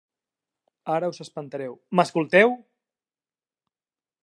Ara 0.93 1.09
us 1.13 1.19
espantareu, 1.25 1.77
m'escolteu! 1.99 2.57